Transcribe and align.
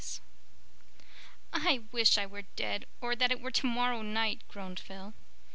's 0.01 0.19
"I 1.53 1.83
wish 1.91 2.17
I 2.17 2.25
were 2.25 2.41
dead, 2.55 2.87
or 3.01 3.15
that 3.15 3.31
it 3.31 3.39
were 3.39 3.51
tomorrow 3.51 4.01
night," 4.01 4.41
groaned 4.47 4.79
Phil. 4.79 5.13